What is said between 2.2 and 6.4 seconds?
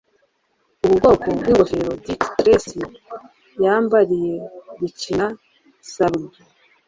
Tracy yambariye gukina na Sardou